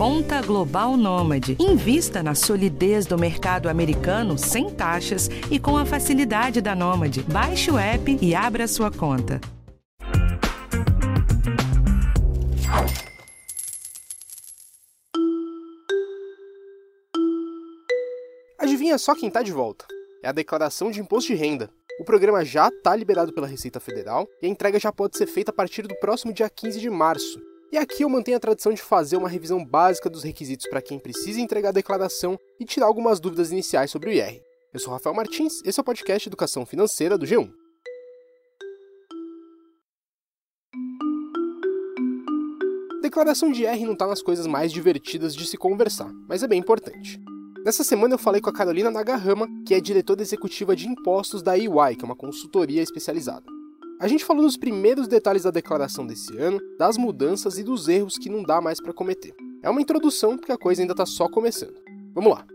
[0.00, 1.58] Conta Global Nômade.
[1.60, 7.22] Invista na solidez do mercado americano sem taxas e com a facilidade da Nômade.
[7.24, 9.38] Baixe o app e abra sua conta.
[18.58, 19.84] Adivinha só quem tá de volta?
[20.24, 21.68] É a declaração de imposto de renda.
[22.00, 25.50] O programa já está liberado pela Receita Federal e a entrega já pode ser feita
[25.50, 27.49] a partir do próximo dia 15 de março.
[27.72, 30.98] E aqui eu mantenho a tradição de fazer uma revisão básica dos requisitos para quem
[30.98, 34.42] precisa entregar a declaração e tirar algumas dúvidas iniciais sobre o IR.
[34.74, 37.48] Eu sou Rafael Martins, esse é o podcast Educação Financeira do G1.
[43.00, 46.58] Declaração de IR não está nas coisas mais divertidas de se conversar, mas é bem
[46.58, 47.20] importante.
[47.64, 51.56] Nessa semana eu falei com a Carolina Nagarrama, que é diretora executiva de impostos da
[51.56, 53.59] EY, que é uma consultoria especializada.
[54.00, 58.16] A gente falou dos primeiros detalhes da declaração desse ano, das mudanças e dos erros
[58.16, 59.34] que não dá mais para cometer.
[59.62, 61.78] É uma introdução porque a coisa ainda está só começando.
[62.14, 62.46] Vamos lá.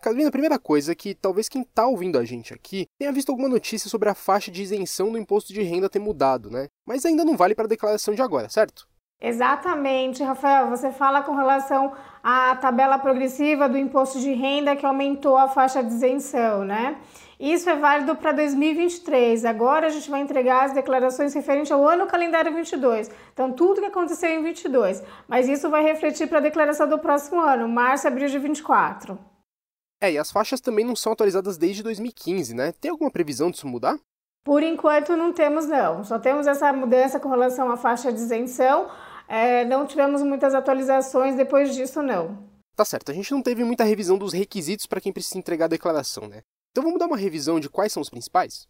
[0.00, 3.28] Carolina, a primeira coisa é que talvez quem está ouvindo a gente aqui tenha visto
[3.28, 6.68] alguma notícia sobre a faixa de isenção do imposto de renda ter mudado, né?
[6.86, 8.88] Mas ainda não vale para a declaração de agora, certo?
[9.20, 10.68] Exatamente, Rafael.
[10.68, 15.82] Você fala com relação à tabela progressiva do imposto de renda que aumentou a faixa
[15.82, 16.96] de isenção, né?
[17.38, 19.44] Isso é válido para 2023.
[19.44, 23.10] Agora a gente vai entregar as declarações referentes ao ano calendário 22.
[23.32, 25.02] Então, tudo que aconteceu em 22.
[25.26, 29.18] Mas isso vai refletir para a declaração do próximo ano, março e abril de 24.
[30.00, 32.72] É, e as faixas também não são atualizadas desde 2015, né?
[32.72, 33.98] Tem alguma previsão disso mudar?
[34.44, 36.02] Por enquanto não temos não.
[36.04, 38.88] Só temos essa mudança com relação à faixa de isenção,
[39.28, 42.48] é, não tivemos muitas atualizações depois disso, não.
[42.74, 45.68] Tá certo, a gente não teve muita revisão dos requisitos para quem precisa entregar a
[45.68, 46.42] declaração, né?
[46.70, 48.66] Então vamos dar uma revisão de quais são os principais?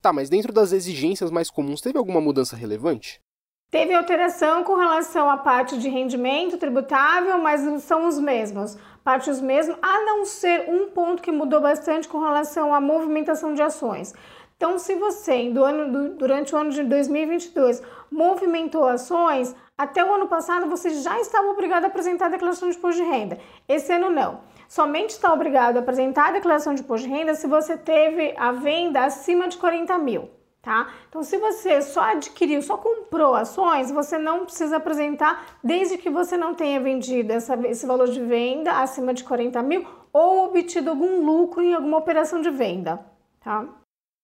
[0.00, 3.20] Tá, mas dentro das exigências mais comuns, teve alguma mudança relevante?
[3.70, 9.42] Teve alteração com relação à parte de rendimento tributável, mas são os mesmos, parte os
[9.42, 14.14] mesmos, a não ser um ponto que mudou bastante com relação à movimentação de ações.
[14.56, 20.66] Então, se você, ano, durante o ano de 2022, movimentou ações, até o ano passado
[20.70, 23.38] você já estava obrigado a apresentar a declaração de imposto de renda.
[23.68, 24.40] Esse ano não.
[24.66, 28.50] Somente está obrigado a apresentar a declaração de imposto de renda se você teve a
[28.50, 30.37] venda acima de 40 mil
[30.68, 30.92] tá?
[31.08, 36.36] Então, se você só adquiriu, só comprou ações, você não precisa apresentar desde que você
[36.36, 41.24] não tenha vendido essa, esse valor de venda acima de 40 mil ou obtido algum
[41.24, 43.02] lucro em alguma operação de venda,
[43.40, 43.66] tá?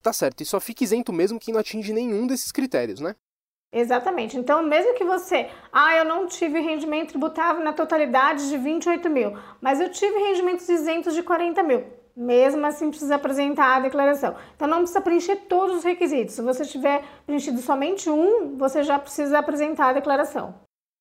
[0.03, 3.17] Tá certo, e só fica isento mesmo quem não atinge nenhum desses critérios, né?
[3.73, 4.37] Exatamente.
[4.37, 9.33] Então, mesmo que você, ah, eu não tive rendimento tributável na totalidade de 28 mil,
[9.63, 14.37] mas eu tive rendimentos isentos de 40 mil mesmo assim precisa apresentar a declaração.
[14.55, 16.35] Então não precisa preencher todos os requisitos.
[16.35, 20.55] Se você tiver preenchido somente um, você já precisa apresentar a declaração.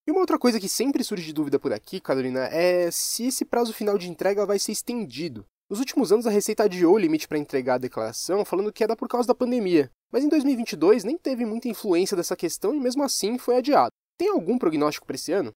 [0.05, 3.45] E uma outra coisa que sempre surge de dúvida por aqui, Carolina, é se esse
[3.45, 5.45] prazo final de entrega vai ser estendido.
[5.69, 8.97] Nos últimos anos, a Receita adiou o limite para entregar a declaração, falando que era
[8.97, 9.89] por causa da pandemia.
[10.11, 13.89] Mas em 2022 nem teve muita influência dessa questão e mesmo assim foi adiado.
[14.17, 15.51] Tem algum prognóstico para esse ano?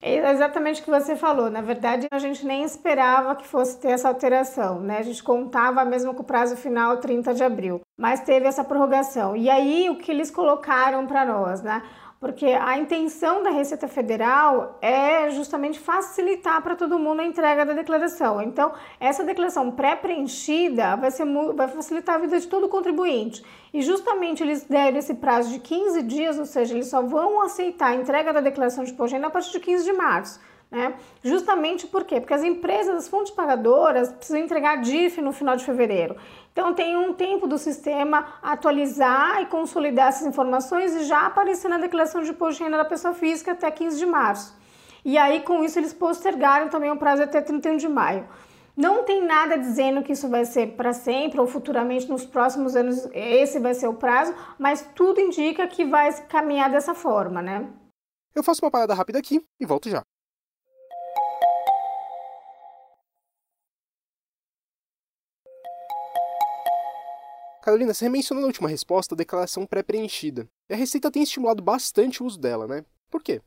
[0.00, 1.50] É exatamente o que você falou.
[1.50, 4.98] Na verdade, a gente nem esperava que fosse ter essa alteração, né?
[4.98, 9.34] A gente contava mesmo com o prazo final 30 de abril, mas teve essa prorrogação.
[9.34, 11.82] E aí o que eles colocaram para nós, né?
[12.18, 17.74] Porque a intenção da Receita Federal é justamente facilitar para todo mundo a entrega da
[17.74, 18.40] declaração.
[18.40, 21.10] Então, essa declaração pré-preenchida vai,
[21.54, 23.44] vai facilitar a vida de todo contribuinte.
[23.72, 27.88] E justamente eles deram esse prazo de 15 dias, ou seja, eles só vão aceitar
[27.88, 30.40] a entrega da declaração de imposto a partir de 15 de março.
[30.70, 30.94] Né?
[31.22, 32.20] Justamente por quê?
[32.20, 36.16] Porque as empresas, as fontes pagadoras, precisam entregar DIF no final de fevereiro.
[36.52, 41.78] Então tem um tempo do sistema atualizar e consolidar essas informações e já aparecer na
[41.78, 44.56] declaração de imposto de renda da pessoa física até 15 de março.
[45.04, 48.26] e aí com isso eles postergaram também o prazo até 31 de maio.
[48.76, 53.08] Não tem nada dizendo que isso vai ser para sempre ou futuramente nos próximos anos
[53.14, 57.66] esse vai ser o prazo, mas tudo indica que vai caminhar dessa forma, né?
[58.34, 60.02] Eu faço uma parada rápida aqui e volto já.
[67.66, 70.46] Carolina, você mencionou na última resposta a declaração pré-preenchida.
[70.70, 72.84] E a Receita tem estimulado bastante o uso dela, né?
[73.10, 73.42] Por quê?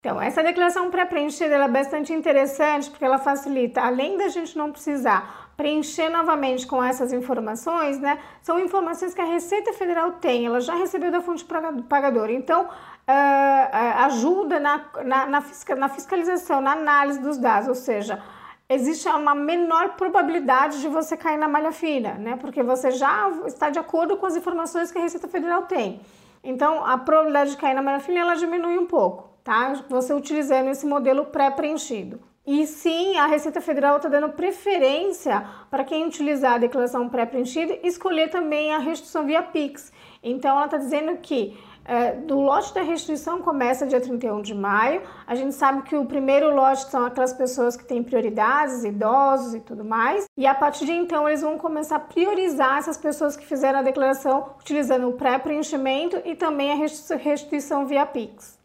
[0.00, 5.52] Então, essa declaração pré-preenchida é bastante interessante porque ela facilita, além da gente não precisar
[5.58, 8.18] preencher novamente com essas informações, né?
[8.40, 11.44] São informações que a Receita Federal tem, ela já recebeu da fonte
[11.86, 12.32] pagadora.
[12.32, 13.76] Então, uh,
[14.06, 18.22] ajuda na, na, na fiscalização, na análise dos dados, ou seja,
[18.70, 22.36] existe uma menor probabilidade de você cair na malha fina, né?
[22.40, 26.00] Porque você já está de acordo com as informações que a Receita Federal tem.
[26.42, 29.72] Então, a probabilidade de cair na malha fina ela diminui um pouco, tá?
[29.88, 32.20] Você utilizando esse modelo pré-preenchido.
[32.46, 38.30] E sim, a Receita Federal está dando preferência para quem utilizar a declaração pré-preenchida escolher
[38.30, 39.92] também a restituição via Pix.
[40.22, 45.02] Então, ela está dizendo que é, do lote da restituição começa dia 31 de maio.
[45.26, 49.60] A gente sabe que o primeiro lote são aquelas pessoas que têm prioridades, idosos e
[49.60, 50.24] tudo mais.
[50.38, 53.82] E a partir de então eles vão começar a priorizar essas pessoas que fizeram a
[53.82, 58.58] declaração utilizando o pré-preenchimento e também a restituição via Pix.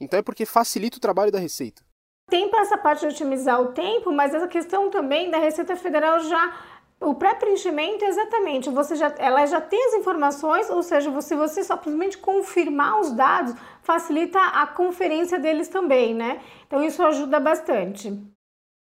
[0.00, 1.82] Então é porque facilita o trabalho da Receita.
[2.28, 6.20] Tem para essa parte de otimizar o tempo, mas essa questão também da Receita Federal
[6.20, 6.54] já
[7.04, 12.18] o pré-preenchimento, exatamente, você já, ela já tem as informações, ou seja, você, você simplesmente
[12.18, 16.42] confirmar os dados facilita a conferência deles também, né?
[16.66, 18.10] Então isso ajuda bastante.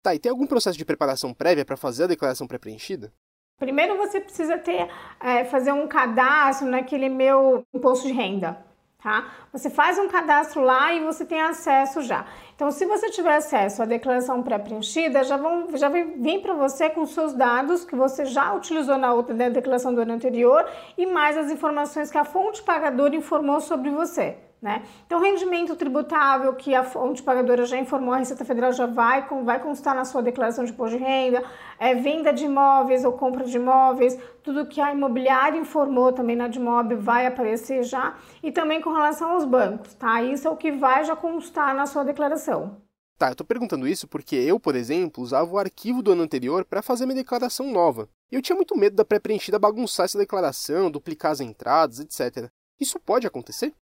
[0.01, 3.13] Tá, e tem algum processo de preparação prévia para fazer a declaração pré-preenchida?
[3.59, 4.87] Primeiro você precisa ter,
[5.19, 8.66] é, fazer um cadastro naquele meu imposto de renda
[9.07, 9.25] tá?
[9.53, 12.25] Você faz um cadastro lá e você tem acesso já.
[12.53, 16.89] Então, se você tiver acesso à declaração pré-preenchida, já vão já vem, vem para você
[16.89, 20.67] com seus dados que você já utilizou na outra né, declaração do ano anterior
[20.97, 24.46] e mais as informações que a fonte pagadora informou sobre você.
[24.59, 24.83] Né?
[25.05, 29.61] Então, rendimento tributável que a fonte pagadora já informou, a Receita Federal já vai, vai
[29.61, 31.43] constar na sua declaração de imposto de renda,
[31.77, 36.47] é, venda de imóveis ou compra de imóveis, tudo que a imobiliária informou também na
[36.47, 40.23] imóvel vai aparecer já, e também com relação aos bancos, tá?
[40.23, 42.81] Isso é o que vai já constar na sua declaração.
[43.17, 46.65] Tá, eu tô perguntando isso porque eu, por exemplo, usava o arquivo do ano anterior
[46.65, 48.07] para fazer minha declaração nova.
[48.31, 52.49] E eu tinha muito medo da pré-preenchida bagunçar essa declaração, duplicar as entradas, etc.
[52.79, 53.73] Isso pode acontecer?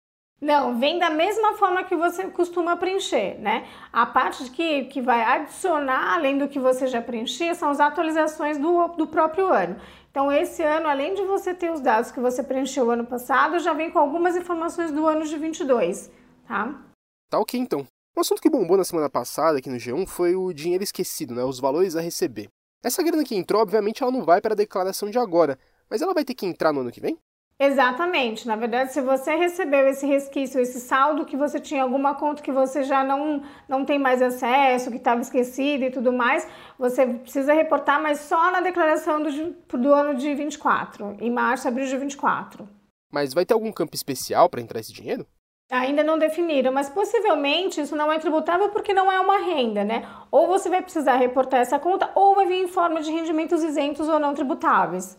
[0.42, 3.68] Não, vem da mesma forma que você costuma preencher, né?
[3.92, 8.58] A parte que, que vai adicionar, além do que você já preenchia, são as atualizações
[8.58, 9.80] do, do próprio ano.
[10.12, 13.74] Então, esse ano, além de você ter os dados que você preencheu ano passado, já
[13.74, 16.12] vem com algumas informações do ano de 22,
[16.48, 16.84] tá?
[17.30, 17.88] Tá ok, então.
[18.16, 21.44] Um assunto que bombou na semana passada aqui no G1 foi o dinheiro esquecido, né?
[21.44, 22.50] Os valores a receber.
[22.84, 25.58] Essa grana que entrou, obviamente, ela não vai para a declaração de agora,
[25.90, 27.18] mas ela vai ter que entrar no ano que vem?
[27.57, 28.46] Exatamente.
[28.48, 32.52] Na verdade, se você recebeu esse resquício, esse saldo que você tinha alguma conta que
[32.52, 36.46] você já não, não tem mais acesso, que estava esquecida e tudo mais,
[36.78, 41.88] você precisa reportar, mas só na declaração do, do ano de 24, em março, abril
[41.88, 42.68] de 24.
[43.12, 45.25] Mas vai ter algum campo especial para entrar esse dinheiro?
[45.72, 50.07] Ainda não definiram, mas possivelmente isso não é tributável porque não é uma renda, né?
[50.30, 54.07] Ou você vai precisar reportar essa conta, ou vai vir em forma de rendimentos isentos
[54.07, 55.18] ou não tributáveis.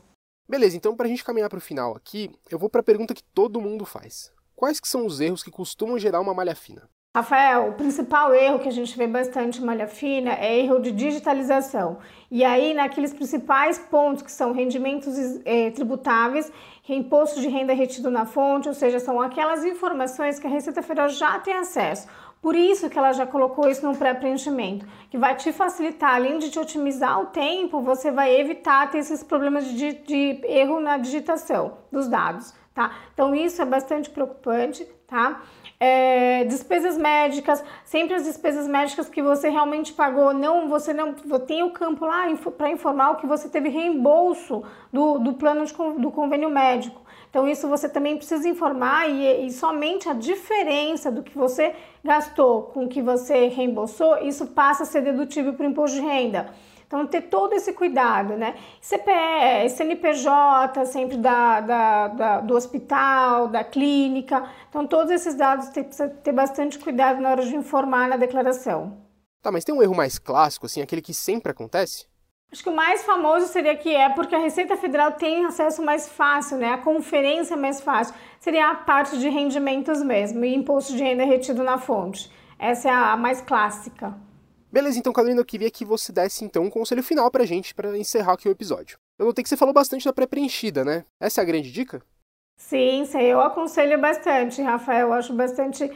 [0.49, 3.15] Beleza, então para a gente caminhar para o final aqui, eu vou para a pergunta
[3.15, 4.33] que todo mundo faz.
[4.55, 6.89] Quais que são os erros que costumam gerar uma malha fina?
[7.17, 11.99] Rafael, o principal erro que a gente vê bastante malha fina é erro de digitalização.
[12.31, 15.15] E aí, naqueles principais pontos que são rendimentos
[15.47, 16.53] é, tributáveis,
[16.87, 21.09] imposto de renda retido na fonte, ou seja, são aquelas informações que a Receita Federal
[21.09, 22.07] já tem acesso.
[22.47, 26.49] Por isso que ela já colocou isso no pré-preenchimento, que vai te facilitar, além de
[26.49, 31.79] te otimizar o tempo, você vai evitar ter esses problemas de, de erro na digitação
[31.91, 32.95] dos dados, tá?
[33.13, 35.43] Então isso é bastante preocupante, tá?
[35.79, 41.63] É, despesas médicas, sempre as despesas médicas que você realmente pagou, não, você não tem
[41.63, 42.25] o campo lá
[42.57, 47.03] para informar o que você teve reembolso do, do plano de, do convênio médico.
[47.29, 52.63] Então, isso você também precisa informar e, e, somente a diferença do que você gastou
[52.63, 56.49] com o que você reembolsou, isso passa a ser dedutível para o imposto de renda.
[56.87, 58.55] Então, ter todo esse cuidado, né?
[58.81, 64.49] CPE, CNPJ, sempre da, da, da, do hospital, da clínica.
[64.69, 68.99] Então, todos esses dados tem, precisa ter bastante cuidado na hora de informar na declaração.
[69.43, 72.07] Tá, mas tem um erro mais clássico, assim, aquele que sempre acontece?
[72.53, 76.09] Acho que o mais famoso seria que é porque a Receita Federal tem acesso mais
[76.09, 76.73] fácil, né?
[76.73, 78.15] A conferência é mais fácil.
[78.39, 82.31] Seria a parte de rendimentos mesmo e imposto de renda retido na fonte.
[82.57, 84.15] Essa é a mais clássica.
[84.77, 87.97] Beleza, então, Carolina, eu queria que você desse então um conselho final pra gente para
[87.97, 88.99] encerrar aqui o episódio.
[89.19, 91.03] Eu notei que você falou bastante da pré-preenchida, né?
[91.19, 92.03] Essa é a grande dica?
[92.59, 95.07] Sim, sim, eu aconselho bastante, Rafael.
[95.07, 95.91] Eu acho bastante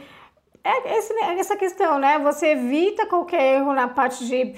[0.63, 2.19] é esse, né, essa questão, né?
[2.19, 4.53] Você evita qualquer erro na parte de,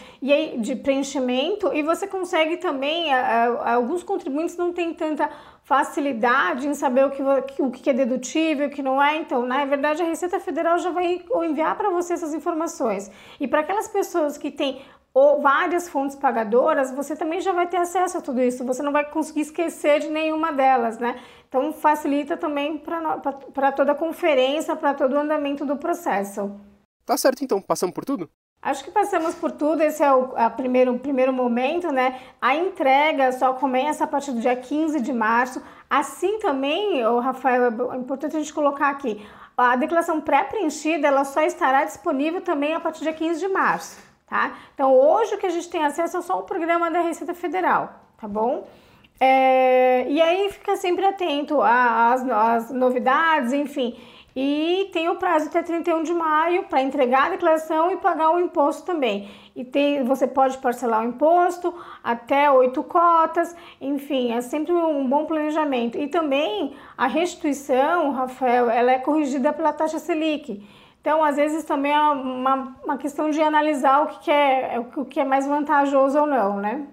[0.58, 3.14] de preenchimento e você consegue também.
[3.14, 5.30] alguns contribuintes não têm tanta
[5.64, 9.16] facilidade em saber o que, o que é dedutível, o que não é.
[9.16, 13.10] Então, na verdade, a Receita Federal já vai enviar para você essas informações.
[13.40, 14.82] E para aquelas pessoas que têm
[15.14, 18.66] ou várias fontes pagadoras, você também já vai ter acesso a tudo isso.
[18.66, 21.22] Você não vai conseguir esquecer de nenhuma delas, né?
[21.48, 26.60] Então facilita também para toda a conferência, para todo o andamento do processo.
[27.06, 27.62] Tá certo, então.
[27.62, 28.30] Passamos por tudo?
[28.60, 32.22] Acho que passamos por tudo, esse é o a primeiro, o primeiro momento, né?
[32.42, 35.62] A entrega só começa a partir do dia 15 de março.
[35.90, 39.22] Assim também, o Rafael, é importante a gente colocar aqui,
[39.58, 44.00] a declaração pré-preenchida ela só estará disponível também a partir do dia 15 de março,
[44.34, 44.52] tá?
[44.74, 47.94] Então hoje o que a gente tem acesso é só o programa da Receita Federal,
[48.18, 48.68] tá bom?
[49.20, 53.96] É, e aí fica sempre atento às, às novidades, enfim.
[54.36, 58.40] E tem o prazo até 31 de maio para entregar a declaração e pagar o
[58.40, 59.30] imposto também.
[59.56, 61.72] E tem, você pode parcelar o imposto
[62.04, 65.96] até oito cotas, enfim, é sempre um bom planejamento.
[65.96, 70.68] E também a restituição, Rafael, ela é corrigida pela taxa Selic.
[71.04, 75.20] Então, às vezes também é uma, uma questão de analisar o que, é, o que
[75.20, 76.88] é mais vantajoso ou não, né?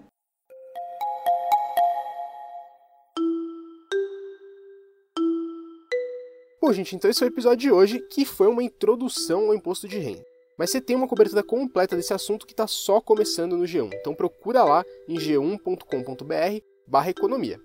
[6.60, 9.86] Bom, gente, então esse foi o episódio de hoje, que foi uma introdução ao imposto
[9.86, 10.24] de renda.
[10.58, 13.92] Mas você tem uma cobertura completa desse assunto que está só começando no G1.
[13.94, 17.60] Então procura lá em g1.com.br barra economia.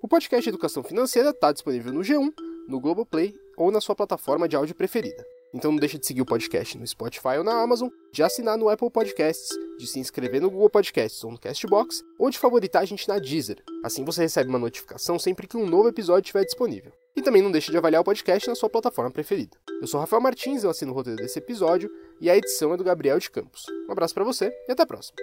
[0.00, 2.32] O podcast Educação Financeira está disponível no G1,
[2.68, 5.24] no Globoplay ou na sua plataforma de áudio preferida.
[5.54, 8.70] Então não deixe de seguir o podcast no Spotify ou na Amazon, de assinar no
[8.70, 12.86] Apple Podcasts, de se inscrever no Google Podcasts ou no Castbox, ou de favoritar a
[12.86, 13.62] gente na Deezer.
[13.84, 16.92] Assim você recebe uma notificação sempre que um novo episódio estiver disponível.
[17.14, 19.58] E também não deixe de avaliar o podcast na sua plataforma preferida.
[19.80, 22.84] Eu sou Rafael Martins, eu assino o roteiro desse episódio e a edição é do
[22.84, 23.66] Gabriel de Campos.
[23.86, 25.16] Um abraço para você e até a próxima.